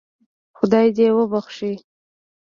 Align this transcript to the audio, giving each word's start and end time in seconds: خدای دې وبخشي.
خدای 0.57 0.87
دې 0.97 1.07
وبخشي. 1.17 1.73